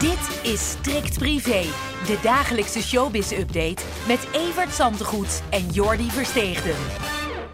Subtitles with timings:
[0.00, 1.62] Dit is Strikt Privé,
[2.06, 6.74] de dagelijkse showbiz-update met Evert Zantegoed en Jordi Versteegden.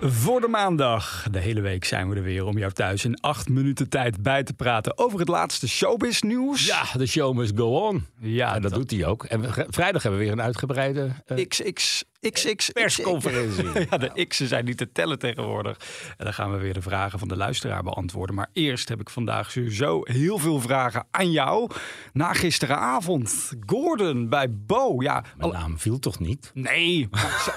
[0.00, 1.26] Voor de maandag.
[1.30, 4.42] De hele week zijn we er weer om jou thuis in acht minuten tijd bij
[4.42, 6.66] te praten over het laatste showbiz nieuws.
[6.66, 8.06] Ja, de show must go on.
[8.20, 9.24] Ja, en dat, doet hij ook.
[9.24, 13.64] En we- vrijdag hebben we weer een uitgebreide eh, XX, XX, persconferentie.
[13.90, 15.76] Ja, de X'en zijn niet te tellen tegenwoordig.
[16.16, 18.34] En dan gaan we weer de vragen van de luisteraar beantwoorden.
[18.34, 21.70] Maar eerst heb ik vandaag sowieso heel veel vragen aan jou.
[22.12, 24.94] Na gisteravond, Gordon bij Bo.
[25.02, 26.50] Ja, Mijn al- naam viel toch niet?
[26.54, 27.08] nee,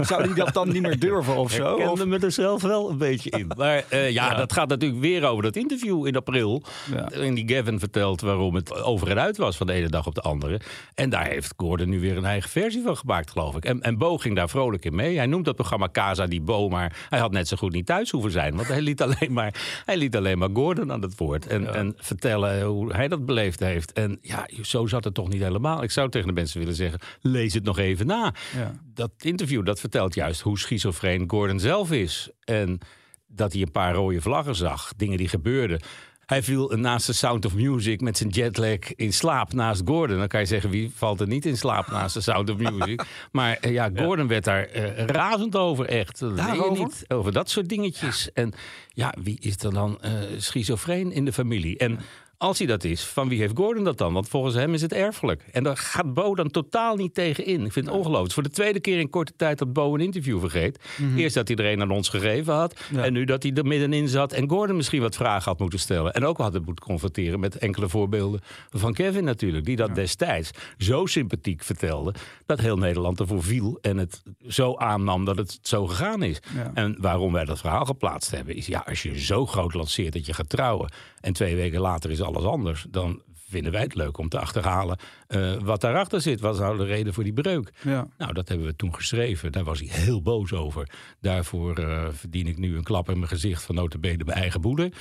[0.00, 1.76] zou, die dat dan niet meer durven of zo?
[1.76, 3.50] Ik Of- kende me er zelf wel een beetje in.
[3.56, 4.34] Maar eh, ja, Ja.
[4.36, 6.62] dat gaat natuurlijk weer over dat interview in april.
[6.92, 7.10] Ja.
[7.12, 10.14] In die Gavin vertelt waarom het over en uit was van de ene dag op
[10.14, 10.60] de andere.
[10.94, 13.64] En daar heeft Gordon nu weer een eigen versie van gemaakt, geloof ik.
[13.64, 15.16] En, en Bo ging daar vrolijk in mee.
[15.16, 18.10] Hij noemt dat programma Casa die Bo, maar hij had net zo goed niet thuis
[18.10, 18.56] hoeven zijn.
[18.56, 21.46] Want hij liet alleen maar, hij liet alleen maar Gordon aan het woord.
[21.46, 23.92] En, en vertellen hoe hij dat beleefd heeft.
[23.92, 25.82] En ja, zo zat het toch niet helemaal.
[25.82, 28.34] Ik zou tegen de mensen willen zeggen, lees het nog even na.
[28.56, 28.72] Ja.
[28.94, 32.30] Dat interview dat vertelt juist hoe schizofreen Gordon zelf is.
[32.44, 32.78] En
[33.26, 35.80] dat hij een paar rode vlaggen zag, dingen die gebeurden.
[36.26, 40.18] Hij viel naast de Sound of Music met zijn jetlag in slaap naast Gordon.
[40.18, 43.02] Dan kan je zeggen, wie valt er niet in slaap naast de Sound of Music?
[43.32, 46.18] Maar eh, ja, Gordon werd daar eh, razend over, echt.
[46.18, 46.84] Dat Daarover?
[46.84, 47.04] niet.
[47.08, 48.32] Over dat soort dingetjes.
[48.32, 48.52] En
[48.88, 51.78] ja, wie is er dan eh schizofreen in de familie?
[51.78, 51.98] En
[52.38, 54.12] als hij dat is, van wie heeft Gordon dat dan?
[54.12, 55.42] Want volgens hem is het erfelijk.
[55.52, 57.64] En daar gaat Bo dan totaal niet tegen in.
[57.64, 58.32] Ik vind het ongelooflijk.
[58.32, 60.78] Voor de tweede keer in korte tijd dat Bo een interview vergeet.
[61.16, 62.74] Eerst dat hij er een aan ons gegeven had.
[62.74, 62.98] Mhm.
[62.98, 63.04] Ja.
[63.04, 64.32] En nu dat hij er middenin zat.
[64.32, 66.12] En Gordon misschien wat vragen had moeten stellen.
[66.12, 68.40] En ook had het moeten confronteren met enkele voorbeelden
[68.70, 69.64] van Kevin natuurlijk.
[69.64, 72.14] Die dat destijds zo sympathiek vertelde.
[72.46, 73.78] Dat heel Nederland ervoor viel.
[73.80, 76.38] En het zo aannam dat het zo gegaan is.
[76.54, 76.70] Ja.
[76.74, 78.56] En waarom wij dat verhaal geplaatst hebben.
[78.56, 80.92] Is ja, als je zo groot lanceert dat je gaat trouwen.
[81.20, 82.86] En twee weken later is alles anders.
[82.90, 83.22] Dan
[83.54, 86.40] vinden wij het leuk om te achterhalen eh, wat daarachter zit.
[86.40, 87.72] Wat is nou de reden voor die breuk?
[87.82, 88.06] Ja.
[88.18, 89.52] Nou, dat hebben we toen geschreven.
[89.52, 90.90] Daar was hij heel boos over.
[91.20, 94.92] Daarvoor eh, verdien ik nu een klap in mijn gezicht van notabene mijn eigen moeder.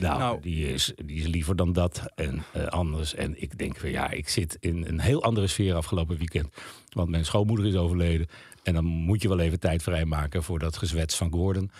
[0.00, 0.40] Nou, Nou.
[0.40, 3.14] Die, is, die is liever dan dat en eh, anders.
[3.14, 6.48] En ik denk, ja, ik zit in een heel andere sfeer afgelopen weekend.
[6.92, 8.26] Want mijn schoonmoeder is overleden.
[8.62, 11.70] En dan moet je wel even tijd vrijmaken voor dat gezwets van Gordon.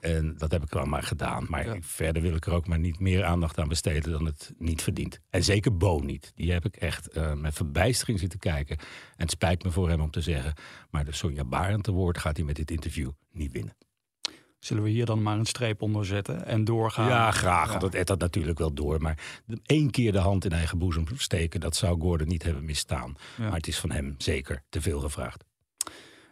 [0.00, 1.46] En dat heb ik wel maar gedaan.
[1.48, 1.76] Maar Ja.
[1.80, 5.20] verder wil ik er ook maar niet meer aandacht aan besteden dan het niet verdient.
[5.30, 6.32] En zeker Bo niet.
[6.34, 8.76] Die heb ik echt eh, met verbijstering zitten kijken.
[8.78, 8.86] En
[9.16, 10.54] het spijt me voor hem om te zeggen.
[10.90, 13.76] Maar de Sonja Barend te woord gaat hij met dit interview niet winnen.
[14.58, 17.08] Zullen we hier dan maar een streep onder zetten en doorgaan?
[17.08, 17.64] Ja, graag.
[17.64, 17.68] Ja.
[17.70, 19.00] Want dat ettert natuurlijk wel door.
[19.00, 23.14] Maar één keer de hand in eigen boezem steken, dat zou Gordon niet hebben misstaan.
[23.36, 23.44] Ja.
[23.44, 25.44] Maar het is van hem zeker te veel gevraagd.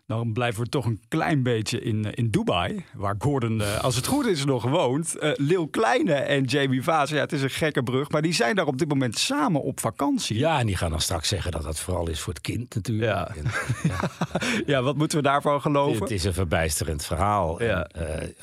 [0.08, 3.96] Dan blijven we toch een klein beetje in, eh, in Dubai, waar Gordon, eh, als
[3.96, 5.18] het goed is, nog woont.
[5.18, 8.54] Eh Lil Kleine en Jamie Vaas, ja, het is een gekke brug, maar die zijn
[8.54, 10.38] daar op dit moment samen op vakantie.
[10.38, 13.10] Ja, en die gaan dan straks zeggen dat dat vooral is voor het kind natuurlijk.
[13.10, 13.34] Ja.
[13.36, 13.44] En,
[14.66, 16.02] Ja, wat moeten we daarvan geloven?
[16.02, 17.62] Het is een verbijsterend verhaal.
[17.62, 17.84] Ja.
[17.84, 18.34] En,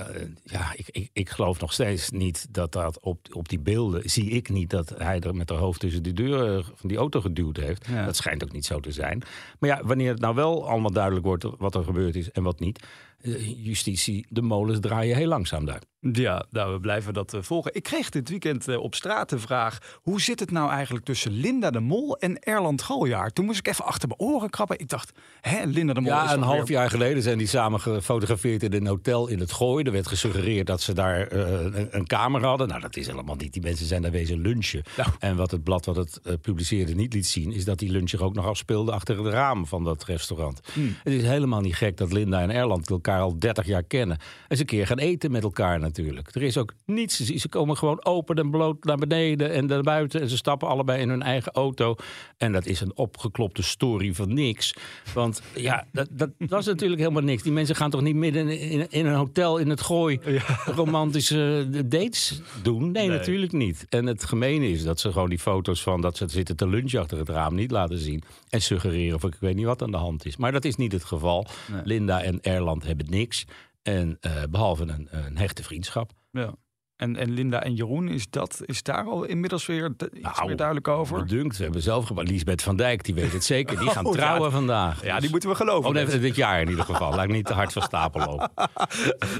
[0.44, 4.10] ja, ik, ik, ik geloof nog steeds niet dat dat op, op die beelden...
[4.10, 7.22] zie ik niet dat hij er met haar hoofd tussen de deur van die auto
[7.22, 7.88] geduwd heeft.
[7.90, 8.06] Ja.
[8.06, 9.24] Dat schijnt ook niet zo te zijn.
[9.60, 12.60] Maar ja, wanneer het nou wel allemaal duidelijk wordt wat er gebeurd is en wat
[12.60, 12.88] niet...
[13.22, 15.82] eh, justitie, de molens draaien heel langzaam daar.
[16.14, 17.74] Ja, nou, we blijven dat eh, volgen.
[17.76, 21.32] Ik kreeg dit weekend eh, op straat de vraag: hoe zit het nou eigenlijk tussen
[21.32, 23.36] Linda de Mol en Erland Galjaard?
[23.36, 24.80] Toen moest ik even achter mijn oren krabben.
[24.80, 25.12] Ik dacht,
[25.42, 27.80] hè, Linda de Mol is Ja, een toch half weer- jaar geleden zijn die samen
[27.80, 29.84] gefotografeerd in een hotel in het Gooi.
[29.86, 32.68] Er werd gesuggereerd dat ze daar eh, een, een kamer hadden.
[32.68, 33.54] Nou, dat is helemaal niet.
[33.54, 34.84] Die mensen zijn daar wezen lunchen.
[34.98, 35.10] Nou.
[35.20, 37.52] En wat het blad wat het publiceerde niet liet zien...
[37.52, 40.62] is dat die lunch zich ook nog afspeelde achter het raam van dat restaurant.
[40.74, 40.96] Hmm.
[41.04, 44.18] Het is helemaal niet gek dat Linda en Erland elkaar al 30 jaar kennen.
[44.48, 45.94] En ze een keer gaan eten met elkaar natuurlijk.
[46.32, 47.16] Er is ook niets.
[47.26, 50.22] Ze ze komen gewoon open en bloot naar beneden en naar buiten.
[50.22, 51.96] En ze stappen allebei in hun eigen auto.
[52.38, 54.74] En dat is een opgeklopte story van niks.
[55.14, 57.44] Want ja, dat, dat was natuurlijk helemaal niks.
[57.44, 60.20] Die mensen gaan toch niet midden in, in een hotel in het gooi
[60.80, 62.92] romantische dates doen?
[62.92, 63.18] Nee, Nee.
[63.18, 63.86] natuurlijk niet.
[63.90, 67.00] En het gemene is dat ze gewoon die foto's van dat ze zitten te lunchen
[67.00, 68.24] achter het raam niet laten zien.
[68.50, 70.38] En suggereren of ik weet niet wat aan de hand is.
[70.38, 71.46] Maar dat is niet het geval.
[71.72, 71.82] Nee.
[71.84, 73.46] Linda en Erland hebben niks.
[73.86, 76.12] En eh, behalve een, een hechte vriendschap.
[76.32, 76.56] Ja.
[76.96, 80.56] En, en Linda en Jeroen, is, dat, is daar al inmiddels weer iets Nou, meer
[80.56, 81.20] duidelijk over?
[81.24, 82.28] Bedunkt, we hebben zelf gebouwd.
[82.28, 83.80] Lisbeth van Dijk, die weet het zeker.
[83.80, 84.20] Die gaan Oh, ja.
[84.22, 85.04] trouwen vandaag.
[85.06, 85.90] Ja, Dus- die moeten we geloven.
[85.90, 87.10] Oh, nee, dit jaar in ieder geval.
[87.16, 88.52] Laat ik niet te hard van stapel lopen.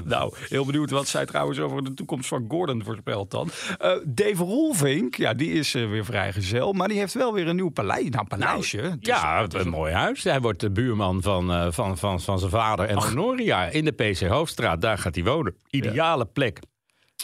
[0.04, 3.50] Nou, heel benieuwd wat zij trouwens over de toekomst van Gordon voorspelt dan.
[3.78, 7.56] Eh, Dave Rolvink, ja, die is eh, weer vrijgezel, maar die heeft wel weer een
[7.56, 8.08] nieuw paleis.
[8.08, 8.78] Nou, paleisje.
[8.80, 10.24] Is- Ja, het is een mooi huis.
[10.24, 13.92] Hij wordt de buurman van, eh, van, van, van zijn vader en Honoria in de
[13.92, 14.80] PC Hoofdstraat.
[14.80, 15.54] Daar gaat hij wonen.
[15.70, 16.58] Ideale plek.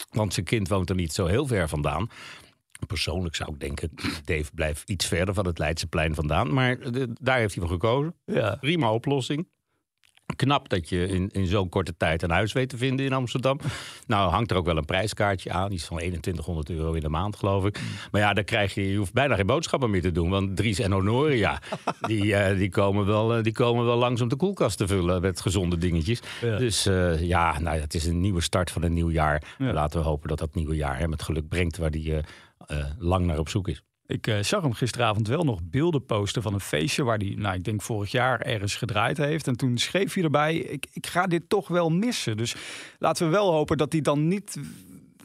[0.09, 2.09] Want zijn kind woont er niet zo heel ver vandaan.
[2.87, 3.91] Persoonlijk zou ik denken,
[4.25, 6.53] Dave blijft iets verder van het Leidseplein vandaan.
[6.53, 8.15] Maar eh, daar heeft hij voor gekozen.
[8.25, 8.55] Ja.
[8.55, 9.47] Prima oplossing.
[10.35, 13.59] Knap dat je in, in zo'n korte tijd een huis weet te vinden in Amsterdam.
[14.07, 15.69] Nou hangt er ook wel een prijskaartje aan.
[15.69, 17.79] Die is van 2100 euro in de maand, geloof ik.
[18.11, 20.29] Maar ja, dan krijg je, je hoeft bijna geen boodschappen meer te doen.
[20.29, 21.61] Want Dries en Honoria,
[22.07, 25.21] die, eh, die, komen wel, eh, die komen wel langs om de koelkast te vullen
[25.21, 26.19] met gezonde dingetjes.
[26.41, 26.57] Ja.
[26.57, 29.55] Dus eh, ja, nou, het is een nieuwe start van een nieuw jaar.
[29.57, 29.73] Ja.
[29.73, 32.23] Laten we hopen dat dat nieuwe jaar hem het geluk brengt waar hij
[32.67, 33.83] eh, lang naar op zoek is.
[34.05, 37.55] Ik eh, zag hem gisteravond wel nog beelden posten van een feestje waar hij, nou,
[37.55, 39.47] ik denk vorig jaar ergens gedraaid heeft.
[39.47, 42.37] En toen schreef hij erbij, ik, ik ga dit toch wel missen.
[42.37, 42.55] Dus
[42.99, 44.57] laten we wel hopen dat hij dan niet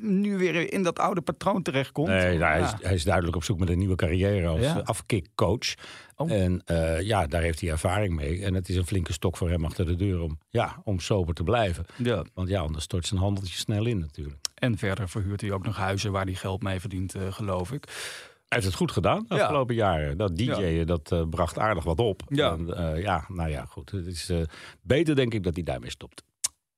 [0.00, 2.08] nu weer in dat oude patroon terechtkomt.
[2.08, 4.80] Nee, nou, hij, is, hij is duidelijk op zoek met een nieuwe carrière als Ja.
[4.84, 5.74] afkickcoach.
[6.16, 6.30] Oh.
[6.32, 8.44] En eh, ja, daar heeft hij ervaring mee.
[8.44, 11.34] En het is een flinke stok voor hem achter de deur om, ja, om sober
[11.34, 11.84] te blijven.
[11.96, 12.24] Ja.
[12.34, 14.36] Want ja, anders stort zijn handeltje snel in natuurlijk.
[14.54, 17.84] En verder verhuurt hij ook nog huizen waar hij geld mee verdient, eh, geloof ik.
[18.48, 19.40] Hij heeft het goed gedaan de Ja.
[19.42, 20.16] afgelopen jaren.
[20.18, 22.22] Dat DJ'en, dat eh, bracht aardig wat op.
[22.28, 22.52] Ja.
[22.52, 23.90] En, eh, ja, nou ja, goed.
[23.90, 24.42] Het is eh,
[24.82, 26.22] beter denk ik dat hij daarmee stopt.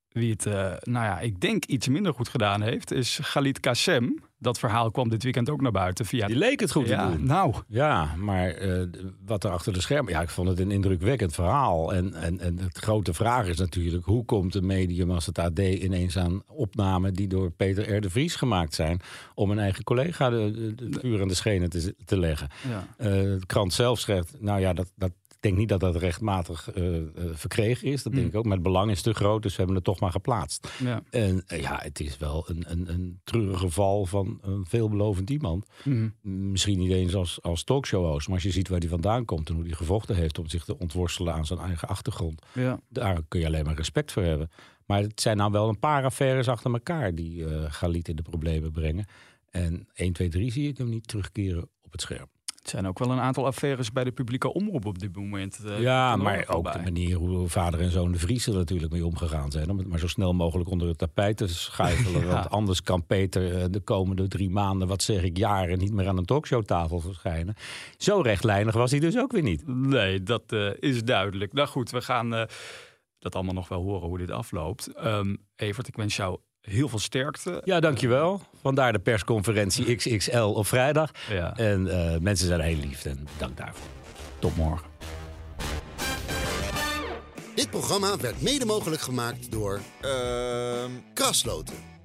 [0.09, 4.23] Wie het, eh, nou ja, ik denk iets minder goed gedaan heeft, is Galit Kassem.
[4.43, 6.27] Dat verhaal kwam dit weekend ook naar buiten via...
[6.27, 7.27] Die leek het goed ja, te doen.
[7.27, 8.83] nou, Ja, maar eh,
[9.27, 10.13] wat er achter de schermen...
[10.13, 11.95] Ja, ik vond het een indrukwekkend verhaal.
[11.95, 14.05] En, en, en de grote vraag is natuurlijk...
[14.05, 17.15] hoe komt een medium als het AD ineens aan opnamen...
[17.15, 18.01] die door Peter R.
[18.01, 19.01] de Vries gemaakt zijn...
[19.35, 22.49] om een eigen collega de, de, de vuur aan de schenen te, te leggen.
[22.69, 22.87] ja.
[22.97, 24.37] Eh, de krant zelf schrijft...
[24.41, 28.03] nou ja, dat, dat, denk niet dat dat rechtmatig eh, eh, verkregen is.
[28.03, 28.33] Dat denk Hmm.
[28.33, 28.45] ik ook.
[28.45, 30.69] Maar het belang is te groot, dus we hebben het toch maar geplaatst.
[30.79, 31.03] ja.
[31.11, 35.67] En eh, ja, het is wel een, een, een treurige val van een veelbelovend iemand.
[35.85, 36.09] Mhm.
[36.23, 39.55] Misschien niet eens als, als talkshow-host, maar als je ziet waar hij vandaan komt en
[39.55, 42.81] hoe hij gevochten heeft om zich te ontworstelen aan zijn eigen achtergrond, ja.
[42.89, 44.51] daar kun je alleen maar respect voor hebben.
[44.87, 48.23] Maar het zijn nou wel een paar affaires achter elkaar die eh Galit in de
[48.23, 49.07] problemen brengen.
[49.51, 52.27] En 1, 2, 3 zie ik hem niet terugkeren op het scherm.
[52.61, 55.65] Het zijn ook wel een aantal affaires bij de publieke omroep op dit moment.
[55.65, 56.73] eh, ja, maar ook bij.
[56.73, 59.71] de manier hoe vader en zoon de Vries er natuurlijk mee omgegaan zijn.
[59.71, 62.21] Om het maar zo snel mogelijk onder het tapijt te schuifelen.
[62.27, 62.27] Ja.
[62.27, 66.09] Want anders kan Peter eh, de komende drie maanden, wat zeg ik, jaren niet meer
[66.09, 67.55] aan een talkshowtafel verschijnen.
[67.97, 69.67] Zo rechtlijnig was hij dus ook weer niet.
[69.67, 71.53] Nee, dat eh, is duidelijk.
[71.53, 72.47] Nou goed, we gaan
[73.19, 74.87] dat allemaal nog wel horen hoe dit afloopt.
[74.87, 77.61] Ehm, Evert, ik wens jou heel veel sterkte.
[77.65, 78.41] Ja, dankjewel.
[78.63, 81.11] Vandaar de persconferentie XXL op vrijdag.
[81.31, 81.57] Ja.
[81.57, 83.87] En eh, mensen zijn heel lief en dank daarvoor.
[84.39, 84.89] Tot morgen.
[87.55, 92.00] Dit programma werd mede mogelijk gemaakt door Ehm Krasloten.